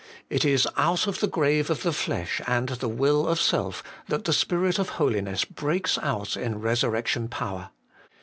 [0.31, 4.23] It is out of the grave of the flesh and the will of self that
[4.25, 7.69] the Spirit of holiness breaks out in resur rection power.